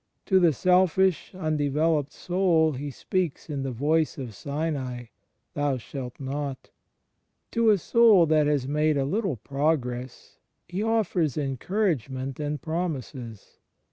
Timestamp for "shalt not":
5.77-6.71